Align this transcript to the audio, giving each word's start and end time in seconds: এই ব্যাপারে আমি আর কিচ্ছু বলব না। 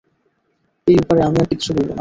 এই 0.87 0.95
ব্যাপারে 0.97 1.21
আমি 1.23 1.37
আর 1.39 1.47
কিচ্ছু 1.51 1.69
বলব 1.69 1.79
না। 1.79 1.89